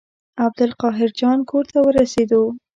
[0.45, 2.43] عبدالقاهر جان کور ته ورسېدو.